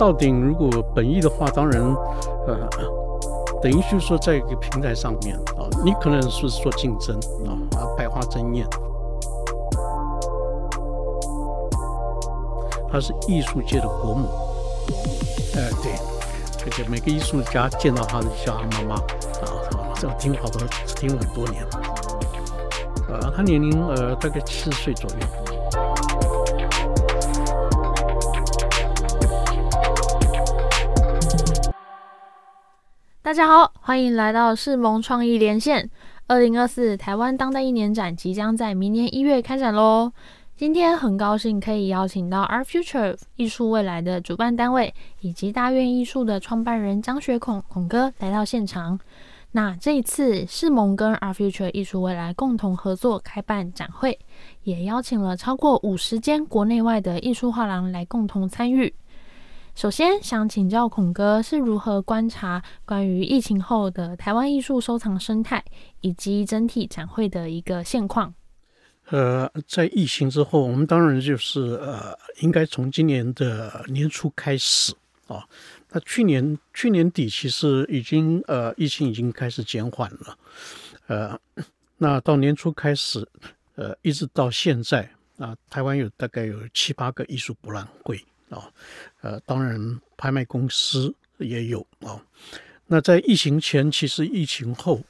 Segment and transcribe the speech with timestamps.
[0.00, 1.78] 到顶如果本意的话，当然，
[2.46, 2.56] 呃，
[3.60, 7.14] 等于就是说在一个平台上面啊，你可能是说竞争
[7.46, 8.66] 啊，百花争艳，
[12.90, 14.26] 它是艺术界的国母，
[15.54, 15.92] 呃，对，
[16.64, 21.70] 而且每个艺术家见到他都叫他妈妈啊，这个听好多听了很多年了，
[23.10, 25.49] 呃，他年龄呃大概七十岁左右。
[33.30, 35.88] 大家好，欢迎来到世盟创意连线。
[36.26, 40.10] 二零二四台湾当代一年展即将在明年一月开展喽。
[40.56, 48.98] 今天很高兴可以邀请到 Art Future 艺术未来的主办单位以及大院艺术的创办人张学孔孔哥来到现场。
[49.52, 54.18] 那这一次世盟跟 Art Future 艺术未来共同合作开办展会，
[54.64, 58.92] 也邀请了超过五十间国内外的艺术画廊来共同参与。
[59.80, 65.64] 首先想请教孔哥是如何观察关于疫情后的台湾艺术收藏生态
[66.02, 68.34] 以及整体展会的一个现况。
[69.06, 74.92] 呃，在疫情之后，我们当然就是呃，应该从今年的年初开始
[75.28, 75.48] 啊。
[75.88, 80.38] 那去年去年底其实已经呃，疫情已经开始减缓了。
[81.06, 81.40] 呃，
[81.96, 83.26] 那到年初开始，
[83.76, 85.08] 呃，一直到现在
[85.38, 88.22] 啊，台湾有大概有七八个艺术博览会。
[88.50, 88.70] 啊，
[89.22, 92.20] 呃，当然，拍卖公司也有啊。
[92.86, 95.00] 那在疫情前，其实疫情后，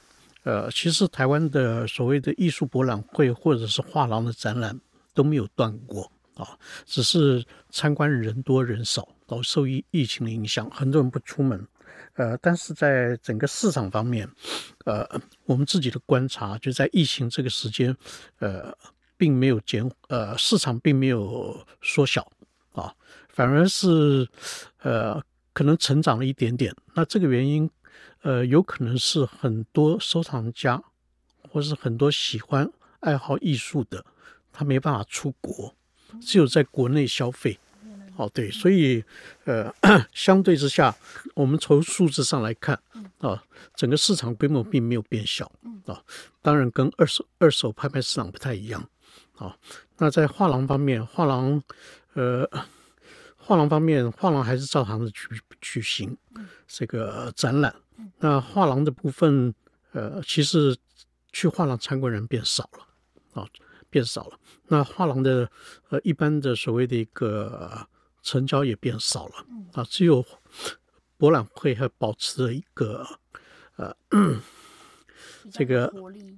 [0.44, 4.78] 呃，其实台湾的所谓的艺术博览会或者是画廊的展览
[5.14, 11.66] 都没有断过啊，只是参观人多人少，都受疫疫情的影响，很多人不出门。
[12.14, 14.28] 呃，但是在整个市场方面，
[14.84, 15.08] 呃，
[15.46, 17.96] 我们自己的观察，就在疫情这个时间，
[18.40, 18.76] 呃，
[19.16, 22.30] 并没有减，呃，市场并没有缩小
[22.72, 22.94] 啊。
[23.32, 24.28] 反而是，
[24.82, 26.74] 呃，可能成长了一点点。
[26.94, 27.70] 那这个原因，
[28.22, 30.82] 呃，有可能是很多收藏家，
[31.50, 32.70] 或是很多喜欢
[33.00, 34.04] 爱好艺术的，
[34.52, 35.74] 他没办法出国，
[36.20, 37.58] 只有在国内消费。
[38.16, 39.02] 哦，对，所以，
[39.44, 39.72] 呃，
[40.12, 40.94] 相对之下，
[41.34, 42.78] 我们从数字上来看，
[43.20, 43.42] 啊，
[43.74, 45.50] 整个市场规模并没有变小。
[45.86, 46.02] 啊，
[46.42, 48.86] 当然跟二手二手拍卖市场不太一样。
[49.36, 49.56] 啊，
[49.96, 51.62] 那在画廊方面，画廊，
[52.12, 52.46] 呃。
[53.50, 55.26] 画廊方面，画廊还是照常的举
[55.60, 56.16] 举行
[56.68, 57.74] 这个展览。
[58.20, 59.52] 那画廊的部分，
[59.90, 60.76] 呃，其实
[61.32, 63.48] 去画廊参观人变少了，啊，
[63.90, 64.38] 变少了。
[64.68, 65.50] 那画廊的
[65.88, 67.88] 呃一般的所谓的一个
[68.22, 70.24] 成交也变少了，啊，只有
[71.16, 73.04] 博览会还保持了一个
[73.74, 73.96] 呃。
[75.50, 75.92] 这个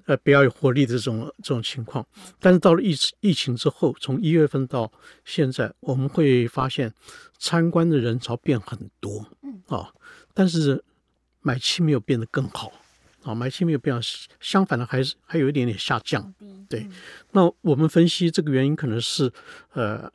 [0.07, 2.07] 呃比较有活力的这种这种情况，
[2.39, 4.93] 但是到了疫疫情之后，从一月份到
[5.25, 6.93] 现在，我们会发现
[7.39, 9.93] 参观的人潮变很多，嗯啊，
[10.35, 10.85] 但是
[11.41, 12.73] 买气没有变得更好，
[13.23, 13.99] 啊，买气没有变，
[14.41, 16.33] 相反的还是还有一点点下降，
[16.69, 16.87] 对。
[17.33, 19.33] 那我们分析这个原因，可能是
[19.73, 20.13] 呃，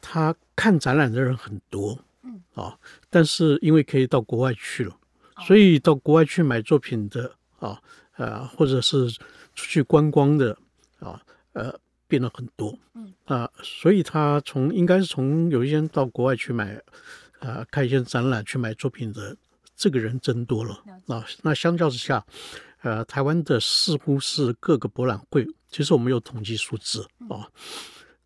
[0.00, 4.96] 他看展览的人很多，嗯啊，但是因为可以到国外去了，
[5.46, 7.36] 所以到国外去买作品的。
[7.62, 7.80] 啊，
[8.16, 9.08] 呃，或者是
[9.54, 10.58] 出去观光的，
[10.98, 11.72] 啊，呃，
[12.08, 16.82] 变了很多，嗯，啊，所以他从应该是从有一些人到国外去买，
[17.38, 19.36] 呃，看一些展览去买作品的
[19.76, 22.26] 这个人增多了，啊，那相较之下，
[22.82, 27.46] 呃，台湾的似乎是各个博览会，其实我们有统计数字啊，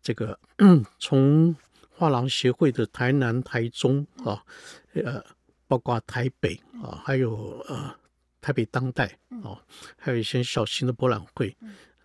[0.01, 0.39] 这个
[0.97, 1.55] 从
[1.91, 4.43] 画廊协会的台南、台中啊，
[4.95, 5.23] 呃，
[5.67, 7.93] 包括台北啊，还有呃。
[8.47, 9.11] 台北当代
[9.43, 9.59] 哦，
[9.97, 11.53] 还有一些小型的博览会，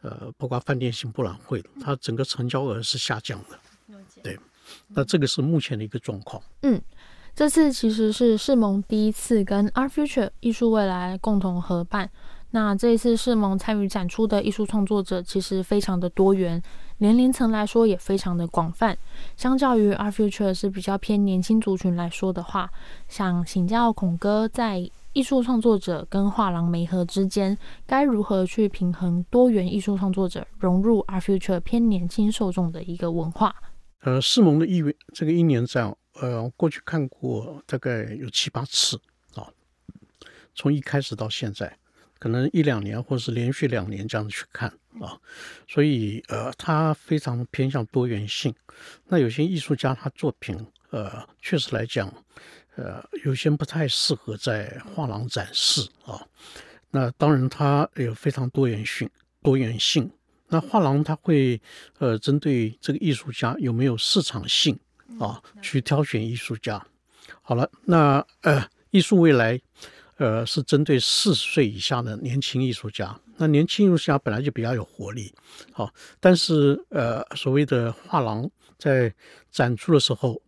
[0.01, 3.57] 呃，包括饭店型博览会，它整个成交额是下降的。
[4.25, 4.37] 对，
[4.89, 6.43] 那这个是目前的一个状况。
[6.63, 6.83] 嗯，
[7.33, 12.11] 这次其实是世盟第一次跟 Art Future 艺术未来共同合办。
[12.51, 16.61] 那这一次世盟参与展出的艺术创作者其实非常的多元，
[16.99, 18.99] 年龄层来说也非常的广泛。
[19.37, 22.69] 相较于 Art Future 是比较偏年轻族群来说的话，
[23.07, 24.91] 想请教孔哥在。
[25.13, 33.55] 艺术创作者跟画廊媒合之间，该如何去平衡多元艺术创作者融入 Art Future 偏年轻受众的一个文化？
[34.01, 34.83] 呃，世盟的一
[35.13, 38.99] 这个一年展，呃，过去看过大概有七八次
[39.35, 39.47] 啊，
[40.55, 41.77] 从一开始到现在，
[42.19, 45.21] 可能一两年或是连续两年这样子去看啊，
[45.69, 48.55] 所以呃，它非常偏向多元性。
[49.09, 50.57] 那有些艺术家他作品，
[50.91, 52.11] 呃，确实来讲。
[52.77, 56.27] 呃，有些不太适合在画廊展示啊。
[56.91, 59.09] 那当然，它有非常多元性，
[59.43, 60.11] 多元性。
[60.49, 61.61] 那画廊它会
[61.99, 64.79] 呃，针对这个艺术家有没有市场性
[65.19, 66.87] 啊，去挑选艺术家。
[67.41, 69.59] 好了，那呃，艺术未来，
[70.17, 73.19] 呃，是针对四十岁以下的年轻艺术家。
[73.39, 75.35] 那年轻艺术家本来就比较有活力，
[75.73, 75.91] 好，
[76.21, 78.49] 但是呃，所谓的画廊
[78.79, 79.13] 在
[79.51, 80.41] 展出的时候，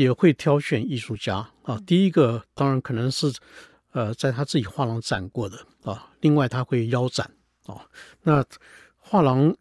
[0.00, 1.78] 也会挑选艺术家啊。
[1.86, 3.32] 第一个当然可能是
[3.92, 7.30] 呃，在他自己画廊展过的啊，另外他会邀展
[7.66, 7.86] 啊。
[8.22, 8.44] 那
[8.96, 9.54] 画廊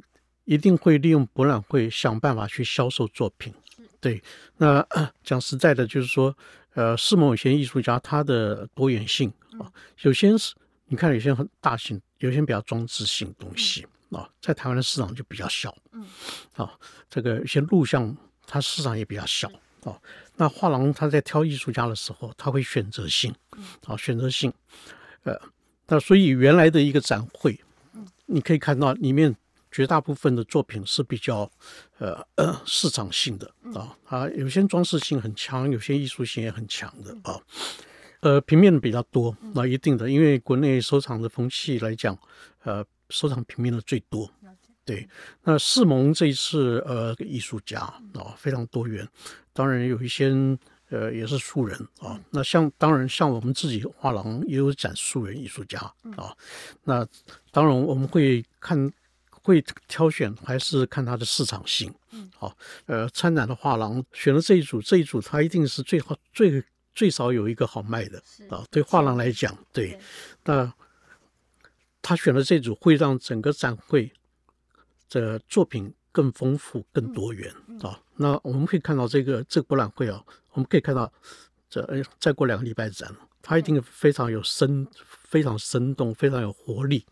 [0.46, 3.54] 一定会利用博览会想办法去销售作品。
[4.00, 4.22] 对，
[4.58, 4.86] 那
[5.24, 6.34] 讲实在的，就是说，
[6.74, 9.68] 呃，是某有些艺术家他的多元性啊，
[10.04, 10.56] 有些是，
[10.86, 16.06] 你看有些很大型，有些比较装置性东西啊，在台湾的市场就比较小，嗯，
[16.54, 16.72] 啊，
[17.10, 18.16] 这个有些录像
[18.48, 19.52] 它市场也比较小
[19.84, 20.00] 啊。
[20.40, 23.36] 那画廊他在挑艺术家的时候，他会选择性，
[23.86, 24.52] 啊，选择性，
[25.24, 25.38] 呃，
[25.88, 27.60] 那所以原来的一个展会，
[28.26, 29.36] 你可以看到里面。
[29.72, 31.48] 绝大部分的作品是比较，
[32.00, 32.26] 呃，
[32.66, 37.40] 市场性的啊，啊，有些装饰性很强，有些艺术性也很强的啊，
[38.22, 42.18] 呃，平面的比较多，那一定的，因为国内收藏的风气来讲，
[42.64, 44.28] 呃，收藏平面的最多，
[44.90, 45.08] 对。
[45.44, 49.08] 那世蒙这一次，呃，艺术家啊，非常多元，
[49.54, 50.32] 当然有一些，
[50.90, 52.20] 呃，也是素人啊。
[52.32, 55.80] 那像当然像我们自己画廊也有展素人艺术家
[56.18, 56.36] 啊，
[56.84, 57.08] 那
[57.52, 58.92] 当然我们会看。
[59.42, 61.92] 会挑选还是看它的市场性？
[62.12, 62.56] 嗯，好，
[62.86, 66.62] 呃，参展的画廊选了这一组，这一组它一定是最好最
[66.94, 68.64] 最少有一个好卖的啊。
[68.70, 69.98] 对画廊来讲，对，
[70.44, 70.72] 那
[72.02, 74.12] 他选了这组会让整个展会
[75.10, 78.00] 的作品更丰富、更多元啊。
[78.16, 80.24] 那我们可以看到这个这个博览会啊，
[80.54, 81.12] 我们可以看到
[81.70, 83.10] 这再过两个礼拜展，
[83.42, 87.06] 它一定非常有生、非常生动、非常有活力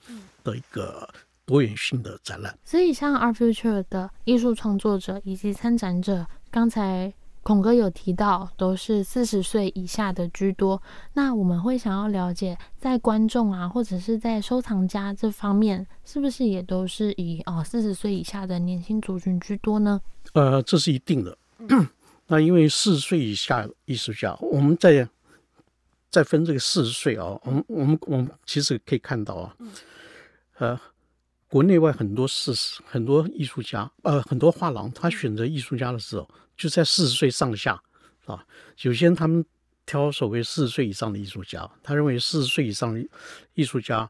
[0.44, 1.08] 的一个。
[1.48, 7.14] 多元性的展览，所以像 Art Future 的艺术创作者以及参展者，刚才
[7.48, 10.84] 孔哥有提到，都是四十岁以下的居多。
[11.14, 20.02] 那我们会想要了解，在观众啊，或者是在收藏家这方面，是不是也都是以哦四十岁以下的年轻族群居多呢？
[20.34, 21.38] 呃，这是一定的。
[22.28, 25.08] 那因为四十岁以下艺术家，我们在
[26.10, 29.56] 在分这个四十岁啊，我们我们我们其实可以看到啊，
[30.58, 30.78] 呃。
[31.50, 32.52] 国内外很多是
[32.86, 37.82] 很多艺术家，呃，很多画廊，他选择艺术家的时候就在四十岁上下，
[38.26, 38.44] 啊，
[38.76, 39.46] 首先他们
[39.86, 43.08] 挑所谓四十岁以上的艺术家，他认为四十岁以上的
[43.54, 44.10] 艺术家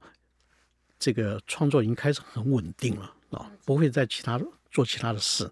[0.98, 4.42] 这个创作已经开始很稳定了，啊，不会再其他
[4.72, 5.52] 做其他的事。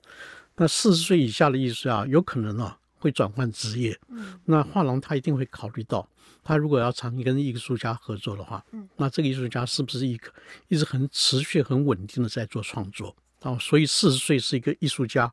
[0.55, 3.99] 那四十岁以下的艺术家有可能啊会转换职业，
[4.45, 6.09] 那画廊他一定会考虑到。
[6.47, 10.31] 他如果要长期跟艺术家合作的话，嗯，那这个艺术家是不是一个
[10.67, 13.15] 一直很持续、很稳定的在做创作？
[13.41, 15.31] 哦，所以四十岁是一个艺术家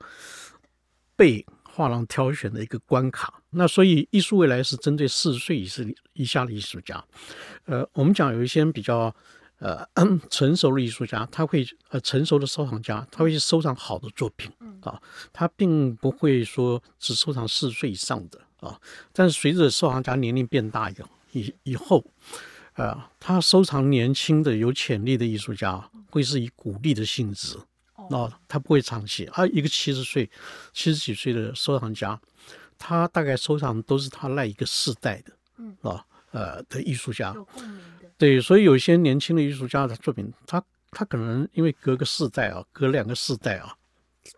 [1.17, 3.43] 被画廊挑选的一个关卡。
[3.51, 7.03] 那所以艺术未来是针对四十岁以是以下的艺术家。
[7.67, 9.15] 呃，我们讲有一些比较
[9.59, 9.87] 呃
[10.31, 14.51] 成熟的艺术家，他会呃成熟的收藏家，他会去收藏好的作品，
[14.81, 15.01] 啊，
[15.33, 18.41] 他并不会说只收藏四十岁以上的。
[18.61, 18.81] 啊，
[19.13, 20.95] 但是随着收藏家年龄变大以
[21.33, 22.05] 以以后，
[22.75, 27.59] 呃，他收藏年轻的有潜力的艺术家，会是以鼓励的性质，
[28.11, 29.25] 那他不会长期。
[29.27, 30.31] 啊一个七十岁、
[30.73, 32.21] 七十几岁的收藏家，
[32.79, 37.35] 他大概收藏都是他那一个世代的，嗯，啊，呃的艺术家，
[38.19, 43.77] 对，所以有些年轻的艺术家的作品，他他可能因为隔个世代啊，隔两个世代啊，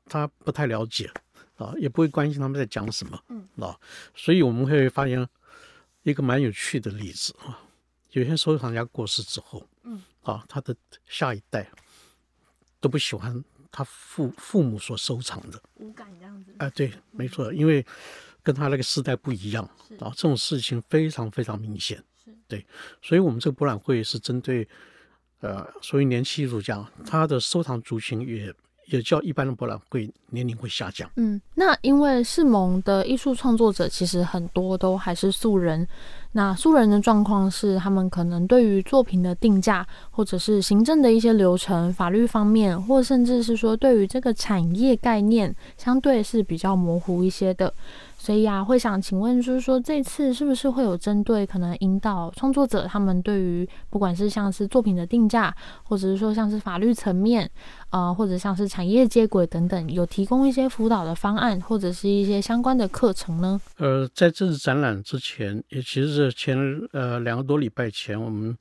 [0.06, 1.10] 他不太了解。
[1.56, 3.78] 啊，也不会关心他们在讲什么，嗯，啊，
[4.12, 5.24] 所以我们会发现
[6.02, 7.62] 一个蛮有趣的例子啊，
[8.10, 10.74] 有些收藏家过世之后，嗯，啊，他的
[11.06, 11.70] 下一代
[12.80, 13.44] 都不喜欢
[13.76, 17.84] 他父父母所收藏的，无感这样子，啊，对，没错，因为
[18.40, 19.64] 跟他那个时代不一样，
[19.98, 22.00] 啊，这种事情非常非常明显，
[22.46, 22.64] 对，
[23.02, 24.68] 所以我们这个博览会是针对
[25.40, 28.54] 呃，所以年轻艺术家，他的收藏族群也。
[28.88, 31.10] 也叫一般的博览会年龄会下降。
[31.16, 35.88] 嗯，那因为世盟的艺术创作者其实很多都还是素人，
[36.36, 47.72] 那素人的状况是他们可能对于作品的定价，或者是行政的一些流程、法律方面，或甚至是说对于这个产业概念，相对是比较模糊一些的。
[48.16, 57.50] 所以啊，会想请问，就是说这次是不是会有针对可能引导创作者他们对于不管是像是作品的定价，或者是说像是法律层面，
[57.90, 63.60] 呃，或者像是产业接轨等等，有提供一些辅导的方案，或者是一些相关的课程呢？
[63.76, 66.56] 呃，在这次展览之前，也其实是前
[66.92, 68.56] 呃两个多礼拜前，我们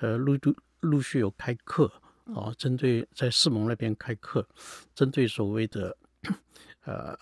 [0.00, 1.92] 呃陆陆陆续有开课
[2.34, 4.46] 啊，针对在世盟那边开课，
[4.94, 5.96] 针对所谓的
[6.84, 7.18] 呃。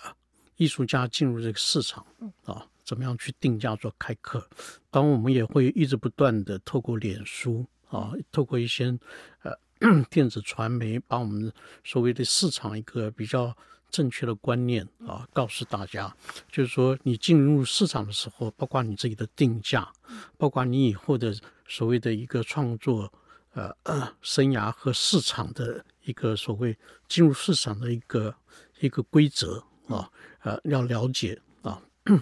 [0.56, 2.06] 艺术家进入这个市场，
[2.44, 4.48] 啊，怎么样去定价做开课。
[4.88, 8.96] 当然，我们也会一直不断的透过脸书啊，透过一些
[9.42, 9.52] 呃
[10.08, 13.52] 电子传媒，把我们所谓的市场一个比较
[13.94, 16.12] 正确的观念啊，告诉大家，
[16.50, 19.88] 就是说你进入市场的时候，包括你自己的定价，
[20.36, 21.32] 包括你以后的
[21.68, 23.12] 所谓的一个创作
[23.52, 23.72] 呃
[24.20, 28.34] 生涯和市场的一个所谓进入市场的一个
[28.80, 30.10] 一个规则啊，
[30.40, 31.80] 呃，要了解啊。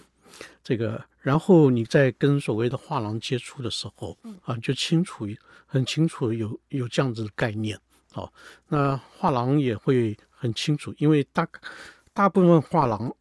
[0.63, 5.27] 这个，然后你在跟所谓的画廊接触的时候，啊，就清楚
[5.67, 7.79] 很清楚有有这样子的概念，
[8.13, 8.31] 啊，
[8.69, 11.49] 那画廊也会很清楚，因为大
[12.13, 13.15] 大部分画廊，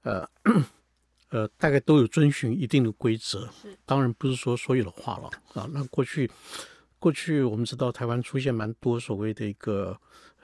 [0.00, 0.26] 呃
[1.28, 3.46] 呃，大概都有遵循一定的规则，
[3.84, 5.68] 当然不是说所有的画廊啊。
[5.70, 6.30] 那过去
[6.98, 9.94] 过去我们知道台湾出现蛮多所谓的一个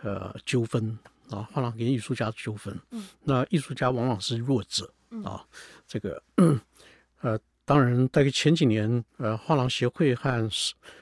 [0.02, 0.98] 呃纠纷
[1.30, 4.92] 啊，画廊跟艺术家纠纷，嗯，那艺术家往往是弱者。
[5.24, 5.46] 啊，
[5.86, 6.22] 这个
[7.20, 10.50] 呃，当然，大概前几年，呃，画廊协会和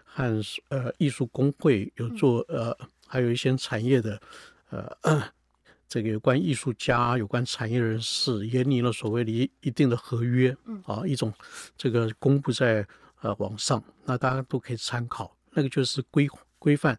[0.05, 2.76] 和呃艺术工会有做呃，
[3.07, 4.21] 还有一些产业的
[4.71, 5.23] 呃，
[5.89, 11.33] 这个有关艺术家、有关产业人士，也拟了所谓的一一定的合约，啊，一种
[11.77, 12.87] 这个公布在
[13.21, 16.99] 呃网上，那大家都可以参考，那个就是规规范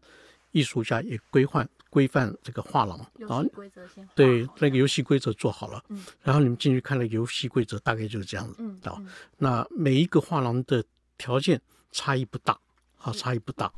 [0.50, 1.68] 艺术家，也规范。
[1.92, 8.96] 规范这个画廊，然后规则先对那个游戏规则做好了，嗯，然后你们进去看了游戏规则，大概就是这样子，嗯，啊，
[9.36, 10.82] 那每一个画廊的
[11.18, 11.60] 条件
[11.90, 12.58] 差异不大，
[12.96, 13.70] 啊，差异不大。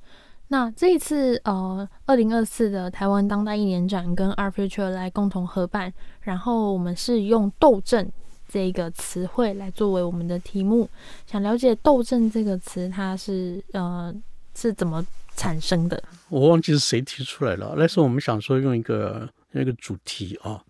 [0.48, 8.12] 那这一次呃，二零二四的台湾当代一年展跟 Art Future 来共同合办，然后我们是用斗阵
[8.48, 10.88] 这个词汇来作为我们的题目，
[11.26, 14.14] 想了解斗阵这个词它是呃
[14.54, 15.04] 是怎么。
[15.36, 17.74] 产生的，我忘记是谁提出来了。
[17.76, 20.62] 那时候我们想说用一个那个主题啊，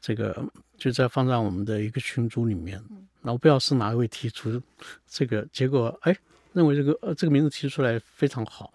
[0.00, 0.34] 这个
[0.78, 2.82] 就在放在我们的一个群组里面。
[3.20, 4.58] 那我不知道是哪一位提出
[5.06, 6.16] 这个，结果哎，
[6.52, 8.72] 认为这个呃这个名字提出来非常好。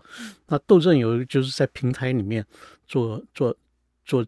[0.48, 2.46] 那斗争有就是在平台里面
[2.88, 3.56] 做做
[4.06, 4.25] 做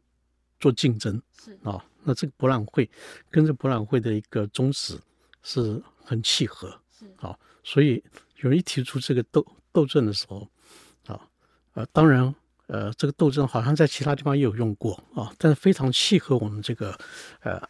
[0.60, 1.22] 做竞争
[1.64, 1.84] 啊。
[2.04, 2.90] 那这个博览会
[3.30, 5.00] 跟这博览会的一个宗旨
[5.44, 6.78] 是很契合
[7.18, 7.38] 啊。
[7.64, 8.04] 所以
[8.38, 10.48] 有人一提出这个斗斗争的时候。
[11.08, 11.22] 啊
[11.76, 12.34] 呃，当然，
[12.68, 16.98] 呃，这个斗争好像在其他地方也有用过啊，但是非常契合我们这个
[17.42, 17.62] 呃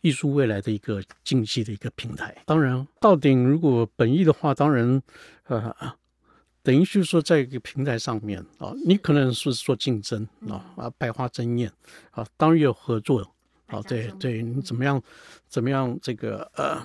[0.00, 2.36] 艺术未来的一个竞技的一个平台。
[2.46, 5.02] 当然，到顶如果本意的话，当然，
[5.44, 5.74] 呃，
[6.62, 11.72] 等于就是说在一个平台上面啊，你可能是做竞争啊啊，百花争艳
[12.10, 13.20] 啊，当然有合作
[13.66, 15.02] 啊，对对，你怎么样
[15.48, 16.82] 怎么样这个呃。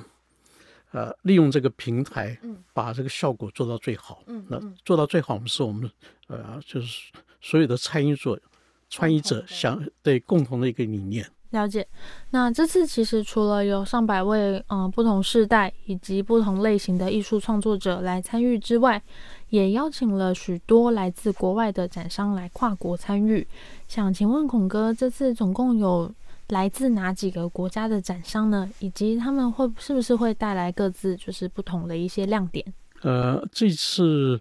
[0.91, 5.91] 呃，利用这个平台，嗯，把这个效果做到最好，嗯，那做到最好，我们是我们，
[6.27, 8.41] 呃，就是所有的参与者、
[8.89, 11.29] 参与者想对共同的一个理念。
[11.55, 11.87] 了解。
[12.29, 19.01] 那这次其实除了有上百位，嗯，不同世代以及不同类型的艺术创作者来参与之外，
[19.49, 23.47] 也邀请了许多来自国外的展商来跨国参与。
[23.87, 26.13] 想请问孔哥，这次总共有？
[26.49, 28.69] 来自哪几个国家的展商呢？
[28.77, 32.63] 以及他们会是不是会带来各自就是不同的一些亮点？
[33.01, 34.39] 呃，这次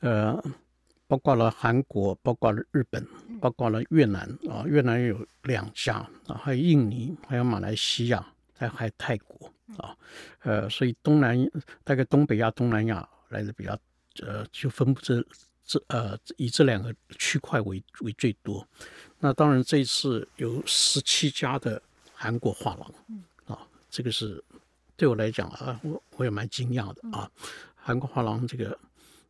[0.00, 0.42] 呃，
[1.06, 3.06] 包括了韩国，包括了日本，
[3.40, 5.94] 包括了越南啊，越南有两家
[6.26, 9.96] 啊，还有印尼，还有马来西亚，还还有泰国啊，
[10.40, 11.36] 呃，所以东南
[11.84, 13.78] 大概东北亚、东南亚来的比较
[14.22, 15.24] 呃，就分布这。
[15.68, 18.64] 这呃，以这两个区块为为最多。
[19.18, 21.82] 那当然，这一次有十七家的
[22.14, 22.94] 韩国画廊，
[23.46, 24.40] 啊，这个是
[24.96, 27.28] 对我来讲啊，我我也蛮惊讶的啊。
[27.74, 28.78] 韩国画廊这个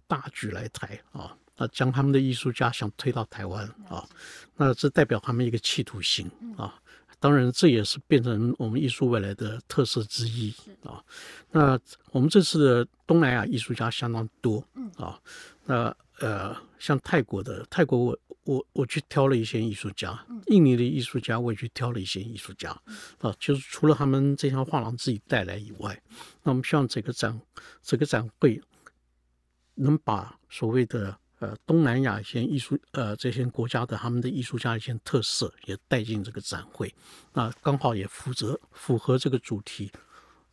[0.07, 4.07] 大举来台啊，那将他们的艺术家想推到台湾啊，
[4.57, 6.75] 那这代表他们一个企图心啊。
[7.19, 11.03] 当然，这也是变成我们艺术未来的特色之一啊。
[11.51, 11.81] 那
[12.13, 14.63] 我们这次的东南亚艺术家相当多
[14.97, 15.19] 啊。
[15.65, 22.71] 那呃，像泰国的泰国，我我我去挑了一些艺术家，印尼的艺术家我也去挑了一些艺术家
[23.19, 23.35] 啊。
[23.41, 25.99] 就是除了他们这项画廊自己带来以外，
[26.43, 27.41] 那我们希望这个展
[27.83, 28.63] 这个展会
[29.77, 31.19] 能把所谓的。
[31.39, 36.93] 呃，东南亚一些艺术，呃，这些国家的他们的艺术家一些特色也带进这个展会，
[37.35, 39.93] 那刚好也负责符合这个主题，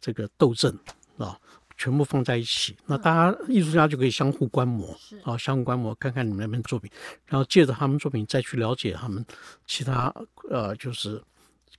[0.02, 0.78] 这个斗争
[1.18, 1.40] 啊，
[1.78, 6.92] 全部放在一起，那大家艺术家就可以相互观摩，啊，相互观摩，看看你们那边作品，
[7.28, 9.26] 然后借着他们作品再去了解他们
[9.66, 10.14] 其他
[10.50, 11.24] 呃，就是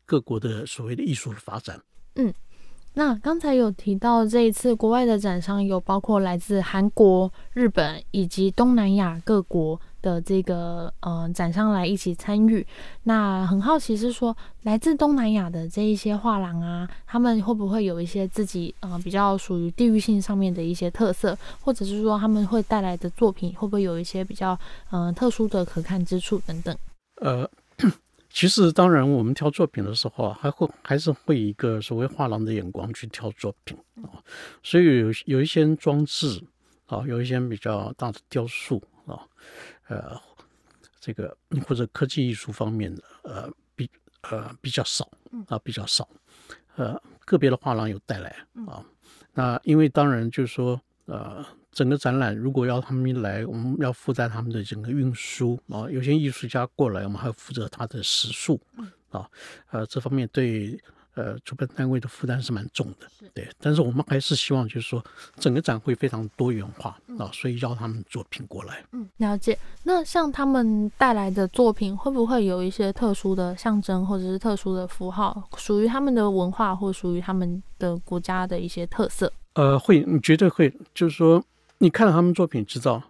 [0.06, 1.78] 各国的所谓的艺术的发展，
[2.14, 2.32] 嗯。
[2.96, 12.64] 那刚才有提到这一次国外的展商有包括来自韩国、日本以及东南亚各国的这个呃展商来一起参与。
[13.02, 24.56] 那很好奇是说，来自东南亚的这一些画廊啊，他们会不会有一些自己呃比较属于地域性上面的一些特色，或者是说他们会带来的作品会不会有一些比较
[24.92, 26.76] 嗯特殊的可看之处等等？
[27.20, 27.50] 呃。
[28.34, 34.18] 其实，当然，我们挑作品的时候啊，还会还是会一个所谓画廊的眼光去挑作品啊。
[34.60, 36.42] 所以有有一些装置
[36.86, 39.22] 啊，有一些比较大的雕塑啊，
[39.86, 40.20] 呃，
[40.98, 43.88] 这个或者科技艺术方面的，呃，比
[44.22, 45.08] 呃比较少
[45.46, 46.08] 啊，比较少。
[46.74, 48.34] 呃，个别的画廊有带来
[48.66, 48.84] 啊。
[49.32, 51.46] 那因为当然就是说，呃。
[51.74, 55.90] 整个展览如果要他们来，我们要负担他们的整个运输啊。
[55.90, 58.60] 有些艺术家过来，我们还要负责他的食宿
[59.10, 59.28] 啊。
[59.70, 60.80] 呃，这方面对
[61.14, 63.48] 呃主办单位的负担是蛮重的，对。
[63.60, 65.04] 但是我们还是希望就是说，
[65.36, 68.84] 整个展会非常多元化啊，所以邀他们作品过来。
[68.92, 69.58] 嗯，了解。
[69.82, 79.32] 那像他们带来的作品，会不会有一些特殊的象征或者是特殊的符号，属于他们的文化或属于他们的国家的一些特色？
[79.54, 81.44] 呃，会，你绝对会，就是说。
[81.78, 83.02] 你看了他们作品，知道，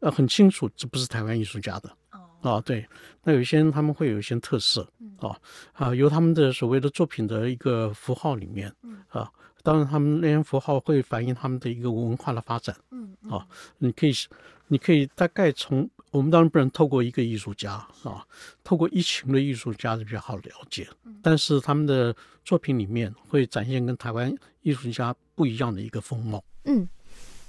[0.00, 1.90] 呃，很清楚，这不是台湾艺术家的。
[2.12, 2.86] 哦，啊，对，
[3.22, 4.88] 那有一些他们会有一些特色，
[5.18, 5.36] 啊
[5.72, 8.72] 啊，由他们的所谓的作品的一个符号里面，
[9.08, 9.30] 啊，
[9.62, 12.74] 当然他们那些符号会反映他们的一个文化的发展。
[12.90, 13.46] 嗯，啊，
[13.78, 14.12] 你可以，
[14.68, 17.72] 你可以大概从我们当然不能透过一个艺术家
[18.04, 18.26] 啊，
[18.64, 20.88] 透过一群的艺术家是比较好了解，
[21.22, 22.14] 但是他们的
[22.44, 26.42] 作品里面会展现跟台湾艺术家不一样的一个风貌。
[26.64, 26.88] 嗯。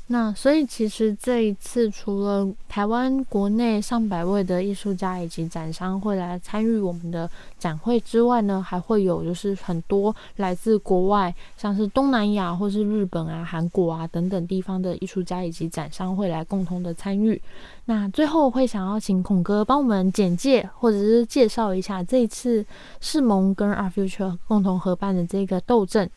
[0.07, 17.42] 那所以其实这一次除了台湾国内上百位的艺术家以及展商会来参与我们的展会之外呢，还会有就是很多来自国外，像是东南亚或是日本啊、韩国啊等等地方的艺术家以及展商会来共同的参与。
[17.85, 22.63] 那最后会想要请孔哥帮我们简介或者是介绍一下这一次
[23.00, 26.11] 世盟跟 Art Future 共同合办的这个斗阵。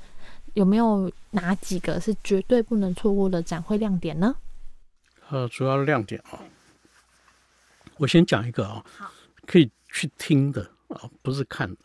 [0.57, 4.35] 有没有哪几个是绝对不能错过的展会亮点呢？
[5.29, 6.41] 呃，主要亮点啊，
[7.99, 8.83] 我先讲一个啊，
[9.47, 11.81] 可以去听的啊，不是看的，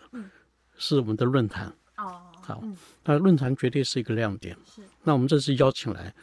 [0.77, 2.21] 是我们的论坛哦。
[2.41, 2.63] 好，
[3.03, 4.55] 那论坛绝对是一个亮点。
[4.65, 6.13] 是，那我们这次邀请来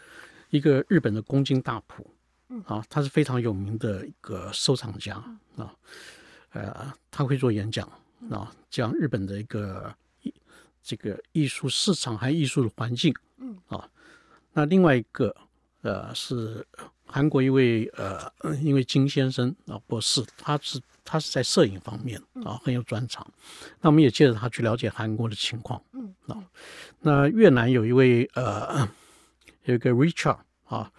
[0.48, 2.10] 一个日本的公斤大浦，
[2.48, 5.16] 嗯，啊，他是非常有名的一个收藏家
[5.58, 5.70] 啊，
[6.52, 7.86] 呃，他会做演讲
[8.30, 9.94] 啊，讲日本的一个。
[10.88, 13.58] 这个艺术市场还艺术的环境，嗯。
[13.66, 13.86] 啊，
[14.54, 15.36] 那另外一个
[15.82, 16.66] 呃是
[17.04, 23.30] 韩国一位呃因为金先生啊博士，他是他是在摄影方面啊很有专长，
[23.82, 26.14] 那我们也借着他去了解韩国的情况，嗯。
[26.26, 26.42] 啊，
[27.00, 28.88] 那越南有一位呃
[29.64, 30.90] 有一个 Richard 啊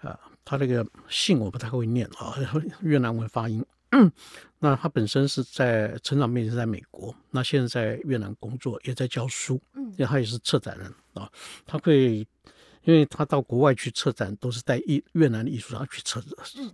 [0.00, 2.34] 啊，他那个姓我不太会念啊，
[2.80, 3.62] 越南文发音。
[4.64, 9.60] 那他本身是在成长背景是在美国，那现在在越南工作，也在教书。
[9.74, 11.30] 嗯，因为他也是策展人啊，
[11.66, 12.26] 他会，
[12.84, 16.24] 因为他到国外去策展，都是带艺越南的艺术家去策，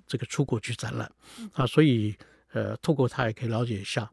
[0.06, 1.10] 这个出国去展览
[1.52, 2.14] 啊，所以
[2.52, 4.08] 呃，透过他也可以了解一下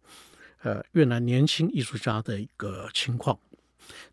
[0.63, 3.37] 呃越南年轻艺术家的一个情况。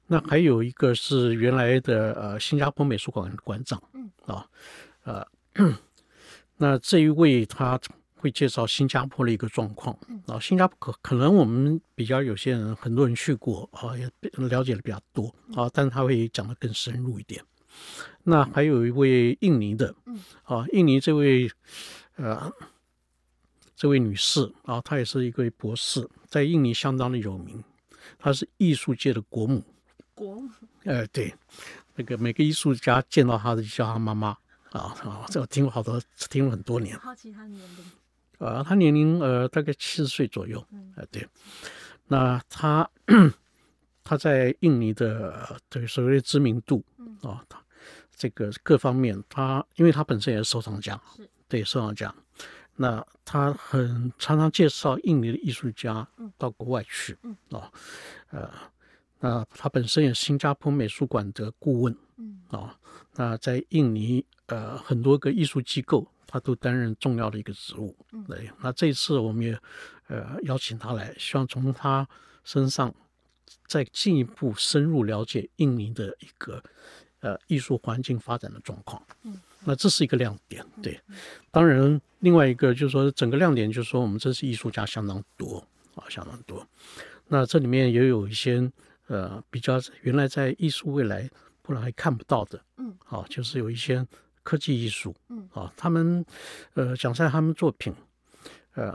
[0.07, 4.47] 那还有一个是原来的呃新加坡美术馆馆长，嗯啊
[5.05, 5.27] 呃，
[6.59, 7.81] 那这一位他。
[8.25, 9.95] 会介绍新加坡的一个状况
[10.27, 14.11] 啊，新加坡可可能我们比较有些人很多人去过啊，也
[14.49, 17.45] 了解的比较多啊，但是他会讲的更深入一点。
[18.23, 19.95] 那还有一位印尼的，
[20.45, 21.51] 啊，印尼这位
[22.17, 22.51] 呃
[23.77, 27.63] 这位女士啊，她也是一位博士，在印尼相当的有名，
[28.19, 29.63] 她是艺术界的国母。
[30.15, 30.49] 国母？
[30.85, 31.35] 呃，对，
[31.95, 34.29] 那个每个艺术家见到她的就叫她妈妈
[34.71, 36.99] 啊啊，这我听过好多，听了很多年。
[36.99, 37.85] 好奇她年龄。
[38.45, 40.63] 呃，他年龄呃大概七十岁左右，
[40.97, 41.27] 呃对，
[42.09, 42.87] 那他
[44.05, 46.85] 他在印尼的这个所谓的知名度
[47.23, 47.59] 啊，他
[48.15, 51.01] 这个各方面，他因为他本身也是收藏家，
[51.49, 52.15] 对收藏家，
[52.77, 57.17] 那他很常常介绍印尼的艺术家到国外去，
[57.51, 57.73] 啊，
[58.29, 58.51] 呃，
[59.21, 61.97] 那他本身也是新加坡美术馆的顾问，
[62.51, 62.79] 啊，
[63.15, 66.07] 那在印尼呃很多个艺术机构。
[66.35, 68.51] 他都担任重要的一个职务，对。
[68.61, 69.57] 那这次我们也
[70.09, 72.09] 呃邀请他来，希望从他
[72.43, 72.93] 身上
[73.69, 76.61] 再进一步深入了解印尼的一个
[77.21, 79.01] 呃艺术环境发展的状况。
[79.23, 81.01] 嗯，那这是一个亮点，对。
[81.53, 86.67] 当然，另外一个就是说，整个亮点就是说，我们这次艺术家相当多啊，相当多。
[87.29, 88.69] 那这里面也有一些
[89.07, 91.31] 呃比较原来在艺术未来
[91.63, 94.05] 不然还看不到的，嗯，好，就是有一些。
[94.45, 96.25] 科技艺术，嗯啊，他们，
[96.75, 97.93] 呃，讲在他们作品，
[98.75, 98.95] 呃，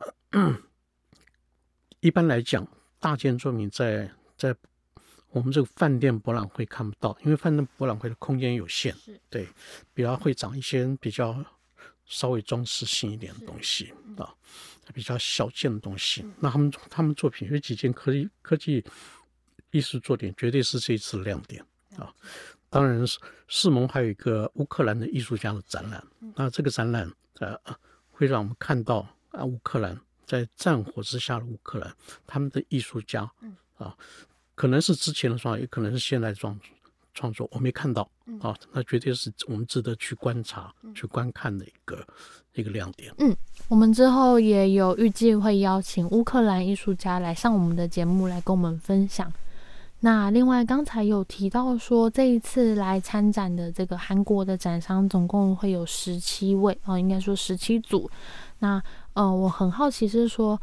[2.00, 2.66] 一般来讲，
[3.00, 4.56] 大件作品在在
[5.32, 8.96] 我们这个饭店博览会看不到，因为饭店博览会的空间有限，
[9.30, 9.48] 对，
[9.94, 11.44] 比较会长一些比较
[12.06, 14.34] 稍微装饰性一点的东西啊，
[14.94, 16.26] 比较小件的东西。
[16.40, 18.84] 那他们他们作品有几件科技科技
[19.72, 21.64] 艺术作品，绝对是这一次亮点
[21.98, 22.14] 啊。
[22.70, 26.04] 当然是世盟还有一个乌克兰的艺术家的展览，
[26.36, 27.58] 那这个展览呃
[28.12, 31.94] 会让我们看到啊乌克兰在战火之下的乌克兰，
[32.28, 33.30] 他们的艺术家
[33.78, 33.96] 啊。
[34.56, 36.60] 可能是之前的创作，也可能是现代创
[37.14, 38.02] 创作，我没看到
[38.42, 42.06] 啊，那绝对是我们值得去观察、去观看的一个
[42.56, 43.14] 一个亮点。
[43.20, 43.34] 嗯，
[43.70, 49.32] 我们之后也有预计会邀请乌克兰艺术家来上我们的节目来跟我们分享。
[50.02, 58.10] 那另外刚才有提到说，这一次来参展的这个韩国的展商总共会有十七位啊，应该说十七组。
[58.60, 58.82] 那
[59.14, 60.60] 呃，我很好奇是说。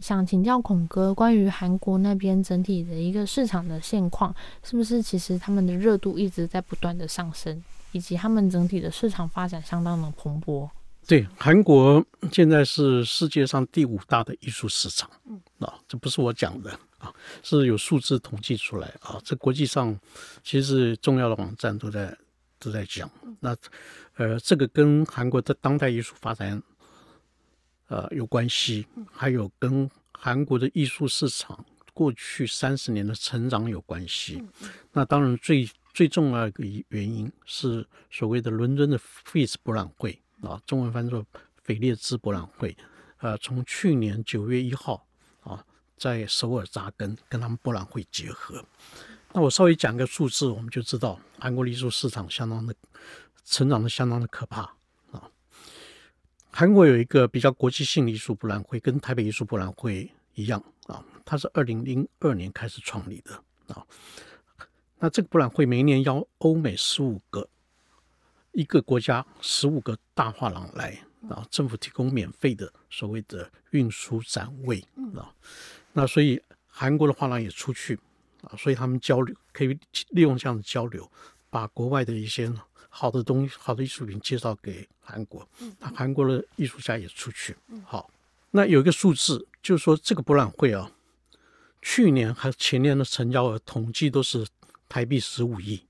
[0.00, 10.68] 想请教孔哥，关于韩国那边整体的一个市场的现况，是不是其实他们的热度一直在不断的上升，以及他们整体的市场发展相当的蓬勃？
[11.06, 17.12] 对，韩国现在是世界上第五大的艺术市场，嗯，啊，这不是我讲的啊，
[17.42, 19.98] 是有数字统计出来啊，这国际上
[20.42, 22.16] 其实重要的网站都在
[22.58, 23.10] 都在讲，
[23.40, 23.56] 那
[24.14, 26.62] 呃，这个跟韩国的当代艺术发展。
[27.88, 31.62] 呃，有关系，还有跟韩国的艺术市场
[31.92, 34.42] 过去三十年的成长有关系。
[34.92, 41.24] 那当然，最最重要一个原因是所谓的伦敦的 Face 博览会啊，中文翻作
[41.62, 42.76] 斐列兹博览会。
[43.18, 45.06] 呃，从去年九月一号
[45.42, 45.64] 啊，
[45.96, 48.64] 在首尔扎根，跟他们博览会结合。
[49.32, 52.74] 那我稍微讲个数字，我们就知道韩国艺术市场相当的
[53.44, 54.62] 成长的相当的可怕
[55.12, 55.30] 啊。
[56.50, 63.34] 韩国有一个比较国际性的艺术博览会，跟台北艺术博览会一样啊，它是二零零二年开始创立的
[63.72, 63.86] 啊。
[64.98, 67.48] 那这个博览会每一年邀欧美十五个
[68.52, 74.84] 一个国家十五个大画廊来然后，政府提供免费的所谓的运输展位
[75.16, 75.32] 啊。
[75.92, 77.98] 那所以韩国的画廊也出去
[78.42, 79.78] 啊，所以他们交流可以
[80.10, 81.10] 利用这样的交流，
[81.50, 82.52] 把国外的一些。
[82.94, 87.56] 好的东西，好的艺术品介绍给韩国，那韩国的艺术家也出去。
[87.86, 88.10] 好，
[88.50, 90.92] 那有一个数字，就是说这个博览会啊，
[91.80, 94.46] 去年和前年的成交额统计都是
[94.90, 95.86] 台币十五亿，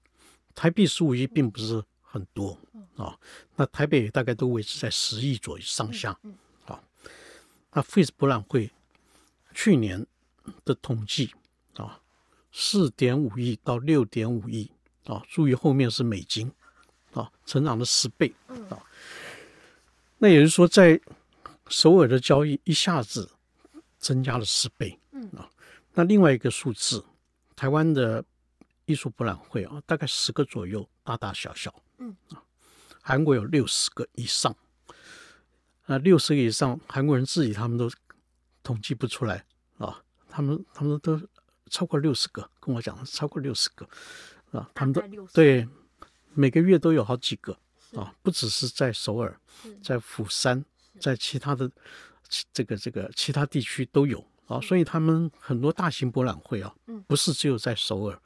[0.55, 2.59] 台币十五亿并不是很多
[2.96, 3.18] 啊。
[3.57, 6.18] 那台北大概都维持在十亿左右上下。
[6.64, 6.85] 好，
[7.72, 8.70] 那 Face 博览会
[9.55, 10.07] 去年
[10.64, 11.33] 的统计
[11.77, 12.01] 啊，
[12.53, 14.70] 四点五亿到六点五亿
[15.07, 16.53] 啊，注意后面是美金。
[17.14, 18.33] 啊，成长了十倍
[18.70, 18.83] 啊！
[20.16, 20.98] 那也就是说，在
[21.68, 23.31] 首尔的交易一下子
[23.98, 24.98] 增加了十倍
[25.37, 25.46] 啊。
[25.92, 27.05] 那另外一个数字，
[27.55, 28.25] 台湾的
[28.87, 31.75] 艺术博览会啊，大概十个左右，大大小小。
[32.02, 32.42] 嗯啊，
[33.00, 34.54] 韩国有六十个以上。
[35.86, 37.90] 那六十个以上，韩国人自己他们都
[38.62, 39.44] 统计不出来
[39.78, 40.02] 啊。
[40.28, 41.20] 他们他们都
[41.70, 43.88] 超过六十个，跟我讲超过六十个
[44.50, 44.68] 啊。
[44.74, 45.00] 他们都
[45.32, 45.68] 对。
[46.34, 47.52] 每个月都有好几个
[47.94, 49.38] 啊，不只是在首尔，
[49.82, 50.64] 在釜山，
[50.98, 51.70] 在其他的
[52.54, 56.74] 这个这个其他地区都有啊，所以他们很多大型博览会啊，
[57.06, 58.18] 不是只有在首尔。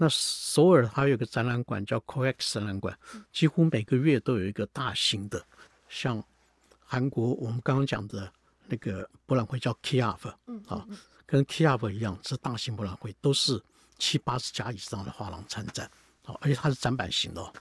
[0.00, 2.96] 那首尔还有个展览馆叫 COEX 展览馆，
[3.32, 5.44] 几乎每个月都有一个大型的，
[5.88, 6.22] 像
[6.84, 8.32] 韩国我们刚刚讲的
[8.66, 10.28] 那个博览会叫 KIAF，
[10.68, 10.86] 啊，
[11.26, 13.60] 跟 KIAF 一样是大型博览会，都是
[13.98, 15.84] 七八十家以上的画廊参展。
[15.86, 17.52] 啊而且它是展板型的，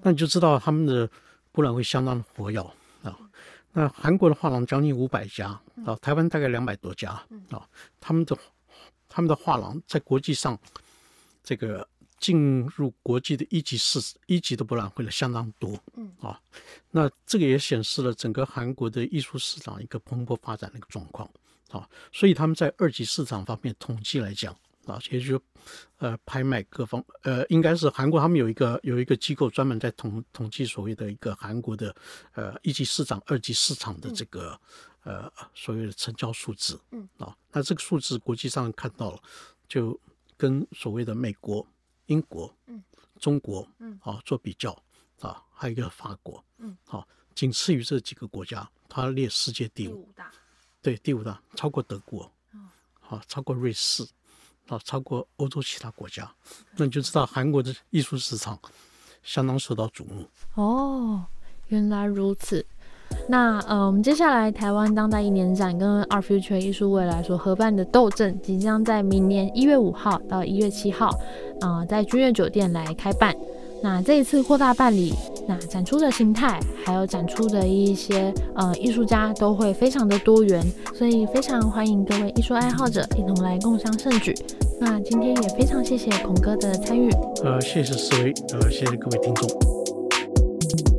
[0.00, 1.06] 那你就知道他们的
[1.52, 2.58] 博览会相当的活跃
[3.02, 3.14] 啊。
[3.74, 5.48] 那韩国的画廊将近五百家
[5.84, 7.10] 啊，台湾大概两百多家
[7.50, 7.68] 啊。
[8.00, 8.34] 他们的
[9.06, 10.58] 他们的画廊在国际上
[11.46, 11.88] 这个
[12.20, 16.38] 进入国际的一级市一级的博览会的相当多嗯啊。
[16.90, 21.26] 那这个也显示了整个韩国的艺术市场一个蓬勃发展的一个状况
[21.70, 21.88] 啊。
[22.12, 24.54] 所以他们在二级市场方面统计来讲。
[24.86, 25.42] 啊，也就
[25.98, 31.92] 呃，拍卖各方，呃，应该是韩国他们有一个有一个机构专门在统统计所谓的一个韩国的
[32.34, 34.56] 呃一级市场、二级市场的这个
[35.02, 36.80] 呃所谓的成交数字。
[36.92, 39.20] 嗯，啊，那这个数字国际上看到了，
[39.68, 39.98] 就
[40.36, 41.66] 跟所谓的美国、
[42.06, 42.82] 英国、嗯、
[43.18, 44.70] 中国，嗯，啊做比较
[45.20, 50.30] 啊，还有一个法国，嗯，好，仅次于这几个国家，它列世界第五大，
[50.82, 52.30] 对，第五大，超过德国，
[53.00, 54.06] 好，超过瑞士。
[54.68, 56.28] 啊，超过欧洲其他国家，
[56.72, 58.58] 那你就知道韩国的艺术市场
[59.22, 60.28] 相当受到瞩目。
[60.54, 61.24] 哦，
[61.68, 62.66] 原来如此。
[63.28, 71.10] 那呃，我们接下来台湾当代一年展跟 Art Future 艺术未来所合办的斗阵，即将在明年一月五号到一月七号，
[71.60, 73.34] 啊，在君悦酒店来开办。
[73.82, 75.12] 那这一次扩大办理，
[75.46, 84.34] 那展出的形态还有展出的一些呃艺术家都会非常的多元，所以非常欢迎各位艺术爱好者一同来共襄盛举。
[84.80, 87.10] 那今天也非常谢谢孔哥的参与，
[87.44, 90.95] 呃，谢谢思维，呃，谢谢各位听众。